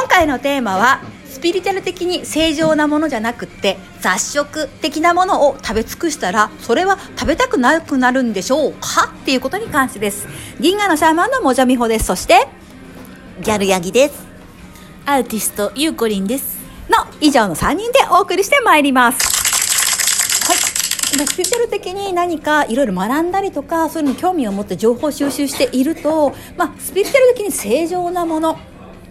[0.00, 9.12] 今回のテーマはスピリチュアル的に正常なものじゃなくって雑食的なものを食べ尽くしたらそれは食べたくなくなるんでしょうか？
[9.12, 10.28] っていうことに関してです。
[10.60, 12.04] 銀河のシャーマンのもじゃみほです。
[12.04, 12.46] そして
[13.42, 14.24] ギャルヤギです。
[15.04, 16.58] アーティストゆうこりんです。
[16.88, 19.18] の以上の3人でお送りしてまいります。
[20.46, 21.26] はい。
[21.26, 28.60] スピリチュアル的に何かいろいろ学んだりとかそういうのに興味を持って情報収集していると、まあ、スピリチュアル的に正常なもの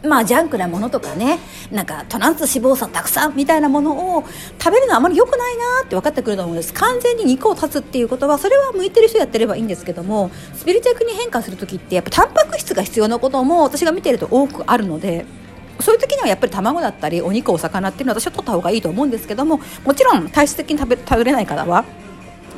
[0.08, 1.40] まあジャンクなものとかね
[1.72, 4.24] なんかトランス脂肪酸たくさんみたいなものを
[4.60, 6.74] 食べるのはあまり良くないなって分かってくると思うんです。
[6.74, 15.26] 完全に肉を断つっていうことはそれは向いてる人やってればいいんですけどもスピリチュアルに変化する時ってやっぱタンパク質が必要なことも私が見てると多くあるので
[15.80, 21.86] そういう時にはやっぱり卵だったりお肉お魚っていうのは私は取った方がいいと思うんですけどももちろん体質的に食べ食べれない方は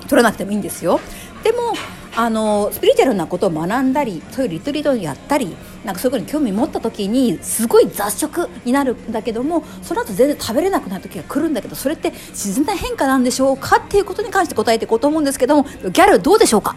[0.07, 0.99] 取らなくてもいいんですよ。
[1.43, 1.69] でも
[2.22, 5.55] あのスピリチュアルなことを学んだりそういうリトリートをやったり
[5.86, 16.76] なんかそういうことに興味持った時にすごい雑食になるんだけどもその後全然食べれなくなる時が来るんだけどそれって自然な変化なんでしょうかっていうことに関して答えていこうと思うんですけどもギャルどうでしょうか？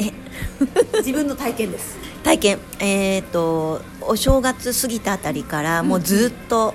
[0.00, 0.10] え？
[0.98, 1.96] 自分の体験です。
[2.24, 2.58] 体験。
[2.80, 6.74] えっ、とお正月過ぎたあたりからもうずっと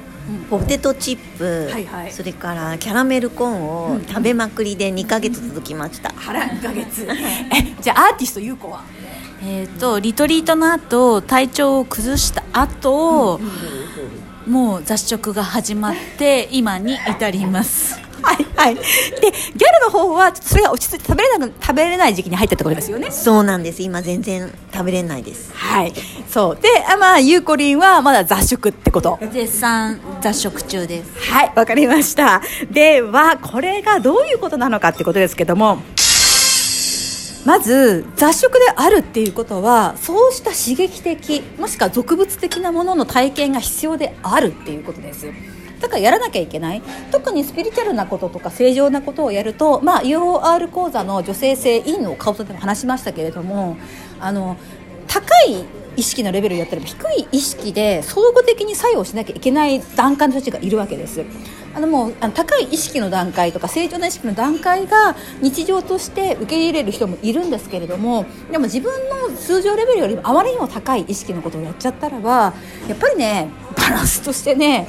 [0.49, 2.11] ポテトチップ、はいはい。
[2.11, 3.63] それからキャラメルコーン
[3.95, 7.07] を食べまくりで2ヶ月続きました、腹2ヶ月。
[7.09, 8.81] えじゃあアーティスト優子は？
[9.43, 13.39] えっ、とリトリートの後体調を崩した後、
[14.47, 17.99] もう雑食が始まって今に至ります
[18.57, 18.75] はい。
[18.75, 18.87] はい
[19.21, 23.11] でギャルの方はちょっとそれが落ち着いて食べれなく食べれない時期に入ったってことですよね。
[23.11, 23.81] そうなんです。
[23.81, 25.53] 今全然食べれないです。
[25.53, 25.93] はい。
[26.27, 26.55] そう。
[26.55, 29.19] であまあゆうこりんはまだ雑食ってこと。
[29.31, 31.31] 絶賛雑食中です。
[31.31, 31.53] はい。
[31.55, 32.41] わかりました。
[32.71, 35.79] ではこれがどういうことなのかってことですけども。
[37.45, 45.27] まず雑食であるっていうことはそうした刺激的もしくは俗物的なものの体験が必要であるっていうことです
[45.79, 46.81] だからやらなきゃいけない。
[47.11, 53.77] 特にスピリチュアルなこととか正常なことをやると、まあ、UOR 講座の女性性陰の顔とでも話しましたけれども
[54.19, 54.57] あの
[55.07, 55.65] 高い
[55.95, 61.25] 意識のレベルやったら低い意識で相互的に作用しなきゃいけない段階の人たちがいるわけです。
[61.73, 72.55] あのもうあの高い意識の段階とか正常な意識の段階が日常として受け入れる人もいるんですけれどもでも自分の通常レベルよりもあまりにも高い意識のことをやっちゃったらば
[72.87, 74.87] やっぱりねバランスとしてね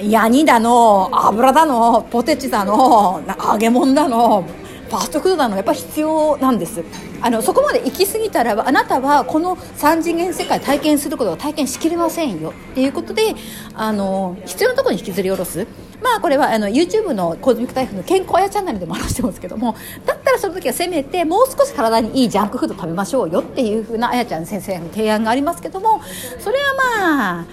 [0.00, 3.22] ヤニだの油だのポテチだの
[3.52, 4.42] 揚げ物だの
[4.88, 6.84] ファーストフードなのやっぱ必要なんです。
[7.22, 12.52] あのそこまで行き過ぎたらあなたはこの3次元世界体験することを体験しきれませんよ。
[12.72, 13.34] っていうことで
[13.74, 15.66] あの必要なところに引きずり下ろす。
[16.02, 26.00] まあこれはあの YouTube のコズミックタイフの健康やチャンネルでも話してますけどもだったらその時はせめてもう少し体にいいジャンクフード食べましょうよっていうふうなあやちゃん先生の提案がありますけども
[26.40, 27.44] それはまあ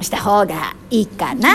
[0.00, 1.50] した方がいいかな。
[1.50, 1.54] っ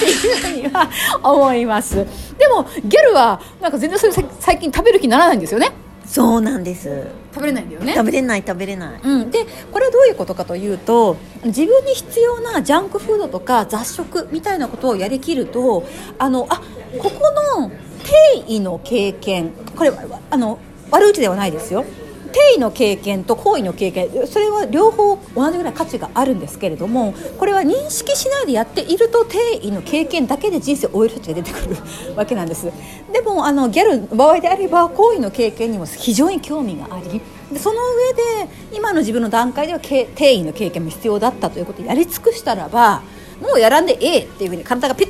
[0.00, 0.90] ていうふうには
[1.22, 1.96] 思います。
[1.96, 5.72] でもギャルはなんか全然それさ最近食べる気にならないんですよね。
[6.04, 7.06] そうなんです。
[7.32, 7.94] 食べれないんだよね。
[7.94, 9.00] 食べれない食べれない。
[9.02, 15.86] うん、でこれはどういうことかというと自分に必要なジャンクフードとか雑食みたいなことをやりきると
[16.18, 16.60] あのあ
[16.98, 20.58] ここの定位の経験これはあの
[20.90, 21.84] 悪口ではないですよ
[22.32, 31.76] 定位の経験と行為の経験それは両方同じぐらい価値があるんですけれどもこれは認識しないでやっていると定位の経験だけで人生を終える人が出てくる
[32.16, 32.66] わけなんです。
[33.12, 37.20] でもあのギャルの場合であれば行為の経験にも非常に興味があり
[37.52, 43.02] でその上で今の自分の段階では定位の経験も必要だったということをやり尽くしたらば
[43.40, 45.08] もうやらんでええっていうふうに体がピッ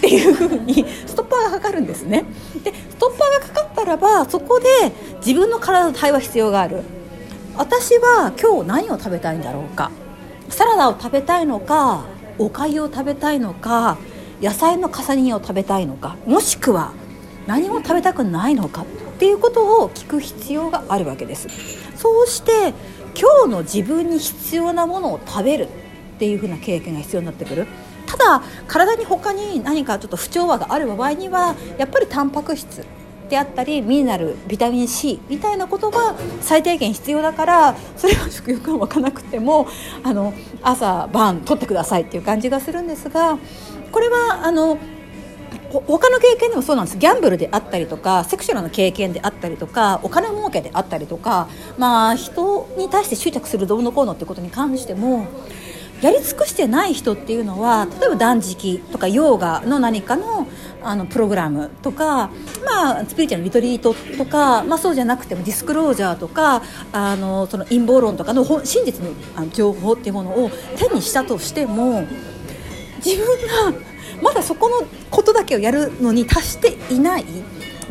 [0.00, 2.24] っていうふうにストッパーがかかるんですね。
[2.64, 4.66] でストッパーがかかったらばそこで
[5.18, 6.82] 自分の体と対話必要がある。
[7.54, 9.90] 私は今日何を食べたいんだろうか。
[10.48, 12.04] サラダを食べたいのか
[12.38, 13.98] おかゆを食べたいのか
[14.40, 16.92] 野菜の重ね煮を食べたいのかもしくは
[17.46, 18.86] 何も食べたくないのかっ
[19.18, 21.48] ていうことを聞く必要があるわけです。
[21.94, 22.72] そうして
[23.14, 25.68] 今日の自分に必要なものを食べるっ
[26.18, 27.66] ていうふうな経験が必要になってくる。
[28.20, 32.86] だ体に他に何かちょっと不調和がある場合にはやっぱりタンパク質
[33.30, 39.68] であったりミネラルビタミン C みたいなことが最低限必要だからそれは食欲が湧かなくても
[40.02, 43.38] あの朝晩取ってくださいっていう感じがするんですが
[43.92, 44.78] これはあの
[45.72, 46.98] 他の経験でもそうなんです。
[46.98, 55.28] ギャンブルであったりとかセクシュアルな経験であったりとかお金儲けであったりとか、まあ、人に対して執着するどうのこうのってことに関しても
[56.02, 60.46] やり尽くしてない人っていうのは例えば断食とかヨーガの何かの
[60.82, 62.30] あのプログラムとか、
[62.64, 66.62] まあ、スピリチュアルリトリートとか、まあ、そうじゃなくてもディスクロージャーとか
[66.92, 72.06] あのその陰謀論とかの真実のあの情報っていうものを手にしたとしても
[73.04, 73.78] 自分が
[74.22, 77.24] まだそこのことだけをやるのに達していない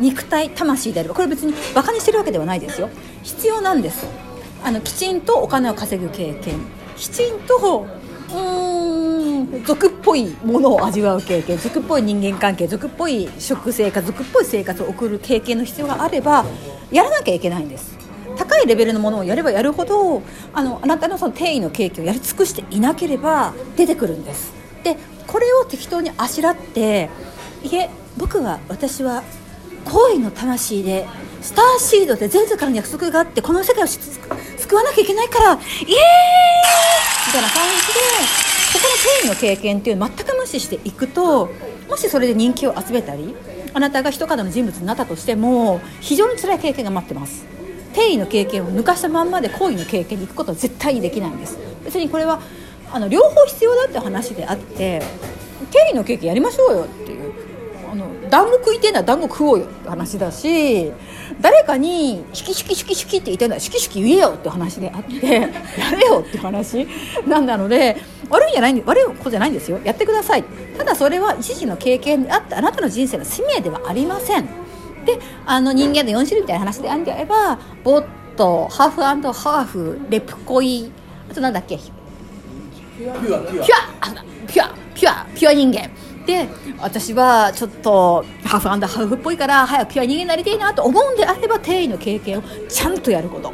[0.00, 2.88] 肉体魂であればこれ別にバカにしてるわけではないですよ。
[3.22, 4.06] 必要なんです。
[4.64, 6.58] あのきちんとお金を稼ぐ経験。
[6.96, 7.86] きちんと
[8.34, 9.64] うん。
[9.64, 16.44] 俗っぽいものを味わう経験俗っぽい人間関係俗っぽい食生活俗っぽい生活を送る経験の必要があれば
[16.90, 17.98] やらなきゃいけないんです。
[18.36, 20.22] 高いレベルのものをやればやるほど
[20.54, 24.52] あのあなたのその定位の経験をやり尽くしていなければ出てくるんです。
[24.82, 24.96] で
[25.26, 27.10] これを適当にあしらって
[27.62, 29.22] いえ僕は私は
[29.84, 31.06] 行為の魂で
[31.42, 35.60] スターシードで前世からの約束があってこの世界を救わなきゃいけないからイエーイ
[37.30, 38.00] みたいな感じで
[38.72, 41.48] ここの定位の経験っていうのを全く無視していくと
[41.88, 43.36] もしそれで人気を集めたり
[43.72, 47.46] あなたが一方の人物になったとしても非常に辛い経験が待ってます。
[47.92, 51.58] 定位の経験を抜かしたまんまで行為の経験に行くことは絶対にできないんです。
[51.84, 52.40] 別にこれは
[52.92, 55.00] あの両方必要だって話であって
[55.70, 57.29] 定位の経験やりましょうよっていう
[58.30, 60.90] 団子食いてえなら団子食おうよって話だし
[61.40, 65.40] 誰かに「シュキシュキシュキシュキ」って言いたいなら「シュキシュキ言えよ」って話であって や
[65.92, 66.86] れよって話。
[67.26, 67.96] なんなので
[68.30, 69.78] 悪いんじゃない悪いことじゃないんですよ。
[69.84, 70.44] やってください。
[70.78, 74.44] ただそれは一時の経験であってあなたの人生の使命ではありません。
[75.04, 78.04] であの人間の4種類みたいな話であるんであればボッ
[78.36, 80.92] トハーフハーフレプコイ
[81.30, 81.76] あとなんだっけ？
[81.78, 83.18] ピュア？
[83.18, 83.40] ピュア。
[83.40, 84.74] ピュア。
[84.94, 85.26] ピュア。
[85.34, 85.90] ピュア人間。
[86.26, 93.52] で私はちょっとハーフアンダーハーフっぽいから早くピュア人間になりたいなと思うんであれば定位の経験をちゃんとやること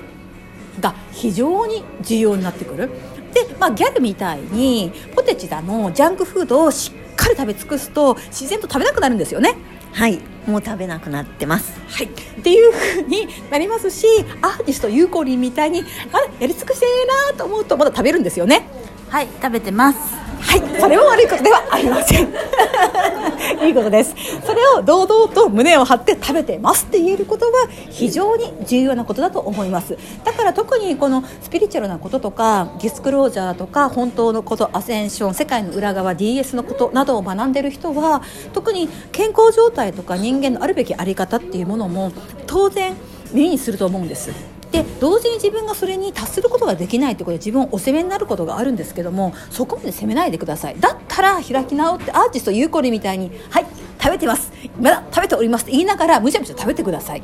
[0.81, 2.91] が非常に重要になってくる。
[3.33, 9.57] で、まあ、ギャルみたいにポテチだのジャンクフードをしっかり食べ尽くすと自然と食べなくなるんですよね。
[9.93, 10.21] はい。
[10.47, 11.81] もう食べなくなってます。
[11.89, 12.07] はい。
[12.07, 14.07] っていうふうになりますし
[14.43, 18.69] アーティストゆうこりんみたいにあれやり尽くしてえなと思うとまだ食べるんですよね
[19.08, 19.99] はい食べてます。
[20.41, 22.29] はいそれは悪いことではありません。
[23.67, 24.14] いいことです。
[24.44, 27.53] それを堂々と胸を張って食べてますって言えることは
[27.91, 29.97] 非常に重要なことだと思います。
[30.25, 42.12] だから特にこのスピリチュアルなこととかディスクロージャーとか本当のことアセンション世界の裏側 DS のことなどを学んでいる人は特に健康状態とか人間のあるべきあり方っていうものも
[42.47, 42.94] 当然
[43.32, 50.76] 耳にすると思うんですで同時に自分がそれに達することができないということで自分をお責めになることがあるんですけどもそこまで責めないでください。
[50.78, 53.67] だったら開き直ってアーティストゆうこりみたいに「はい
[53.99, 54.52] 食べてます。
[54.81, 57.23] まだ食べております」って言いながらむしゃむしゃ食べてください。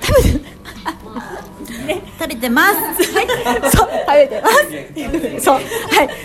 [0.00, 0.40] 食べて
[2.18, 3.12] 食べてます。
[3.12, 3.26] はい、
[3.70, 5.44] そう食べてます。
[5.44, 5.64] そう、はい、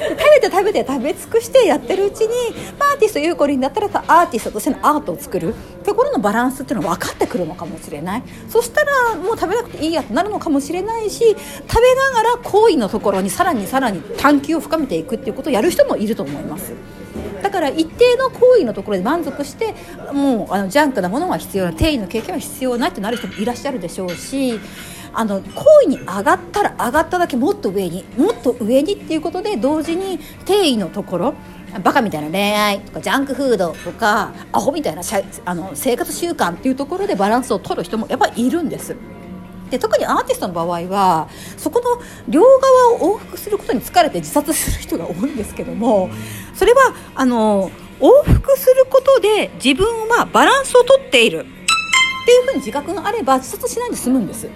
[0.10, 5.54] 食べて食べて食べ尽くしてやってるうちに、まあアーティストゆうこりんだったらアーティストとしてのアートを作る
[5.84, 8.24] ところのバランスっていうのは分かってくるのかもしれない。
[8.48, 16.74] そしたらもう食べなくていいやとなるのかもしれないし、食べながら行為のところにさらにさらに探求を深めていくっていうことをやる人もいると思います。
[17.42, 19.74] だから一定の行為のところで満足して
[20.14, 24.60] もうあのジャンクなものは必要な定位の経験は必要ないってなる人もいらっしゃるでしょうし
[25.14, 31.34] あの行為に上がったら上がっただけもっと上にもっと上にっていうことで同時に定位のところ
[31.84, 35.02] バカみたいな恋愛とかジャンクフードとかアホみたいな
[35.46, 38.96] あの生活習慣っていうところでバランスを取る人もやっぱりいるんです。
[39.70, 46.10] で特にアーティストの場合はそこの両側を往復することに疲れて自殺する人が多いんですけども
[46.56, 47.70] それはあの
[48.00, 54.50] 往復することで自分はバランスをとっているっていうふうに自覚があれば自殺しないで済むんです。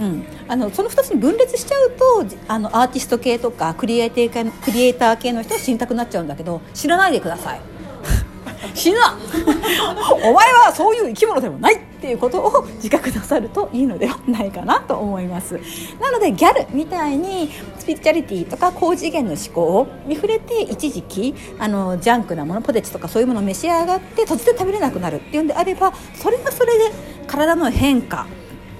[0.00, 7.60] うん、あのその2つに分裂しちゃうとあのアーティスト系とかクリエイテークリエイター系の人は死にたくなっちゃうんだけど知らないでください。
[8.74, 9.18] 死ぬな。
[10.24, 15.60] お前はそういう生き物でもないっていうことを自覚なさるといいのではないかなと思います。
[16.00, 26.92] なのでギャルみたいにスピリチュアリティとか高次元の思考に触れて一時期あのジャンクなものポテチとかそういうものを召し上がって突然食べれなくなるっていうんであればそれはそれで
[27.26, 28.26] 体の変化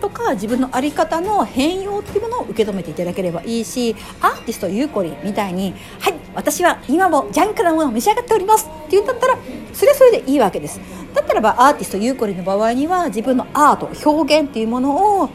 [0.01, 9.37] とか自分の在り方の変容っていうものを受け止めていただければいいしアーティストゆうこりんみたいに「はい私は今もジャンクなものを召し上がっております」って言うんだったら
[9.73, 10.81] それはそれでいいわけです。
[11.15, 15.29] だったらばアーティストゆうこりの場合には自分のアート表現っていうものを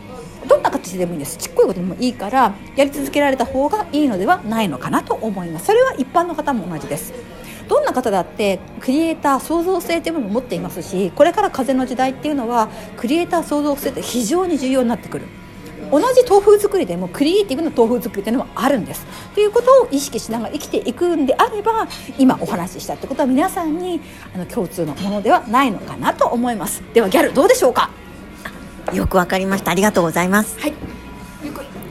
[0.48, 1.38] どんな形でもいいんです。
[1.38, 5.66] ちっこいことでもいいからやり続けられた方がいいのではないのかなと思います。
[5.66, 7.14] それは一般の方も同じです。
[7.68, 15.26] どんな方だってクリエイター創造性というものを持っていますしこれから風の時代っていうのはクリエイター創造性って非常に重要になってくる。
[15.92, 19.06] 同じ豆腐作りでもクリエイティブな豆腐作りっていうのもあるんです。
[19.36, 24.02] ということを意識しながら生きていくんであれば今お話ししたってことは皆さんに
[24.34, 26.82] あの共通のものではないのかなと思います。
[26.94, 27.92] ではギャルどうでしょうか？
[28.94, 29.72] よくわかりました。
[29.72, 30.60] ありがとうございます。
[30.60, 30.74] はい。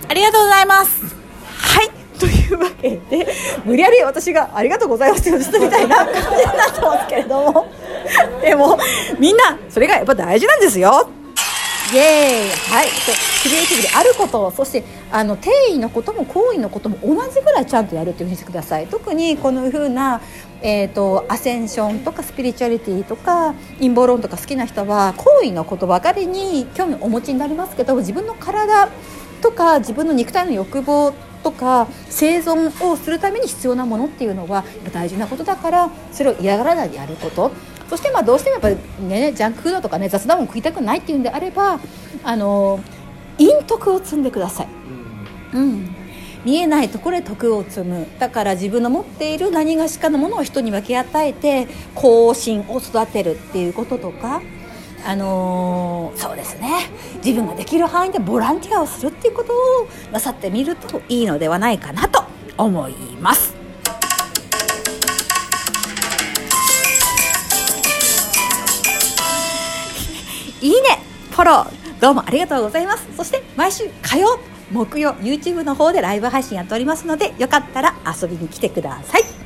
[0.09, 1.14] ありがとうございます
[2.55, 3.27] いうわけで
[3.65, 6.25] 無理やり私が「ありがとうございます」って言うみたいな感じに
[6.57, 7.67] なってますけれども。
[8.43, 8.79] でも
[9.19, 11.09] みんなそれがやっぱ大事なんですよ。
[11.93, 12.51] イエーイ。
[12.73, 12.87] はい。
[13.43, 18.87] クリエイティブであることそしてあの定位のことも行為のことも同じぐらいちゃんとやるっていうふうにしてください。
[18.87, 20.23] 特にこのふうな、
[20.63, 28.89] えーと、アセンションとかスピリチュアリティとか陰謀論とか好きな人は行為のことばかりに興味をお持ちになりますけど自分の体
[29.43, 31.13] とか自分の肉体の欲望
[31.45, 37.53] とか生存をするために必要なものっていうのは大事なことだからそれを嫌がらないでやること。
[37.89, 41.79] そしてまあどうしてもやっぱりねジャンクフードとかね雑談も食いたくないっていうんであれば
[42.25, 42.81] あの
[43.39, 44.69] 陰徳を積んでください。
[45.53, 45.95] うん。
[46.45, 48.07] 見えないところで徳を積む。
[48.19, 54.43] だから自分の持っている何がしかのものを人に分け与えて後進を育てるっていうこととか
[55.07, 56.89] あのー、そうですね。
[57.23, 59.57] 自分ができる範囲でボランティアをするっていうことを
[60.11, 62.25] なさってみるといいのではないかなと
[62.57, 63.55] 思います。
[70.63, 70.79] いいね
[71.33, 71.69] フォロー
[72.01, 73.07] どうもありがとうございます。
[73.15, 74.39] そして毎週火曜
[74.73, 79.44] 木曜 YouTube の方でライブ配信やっておりますのでよかったら遊びに来てください。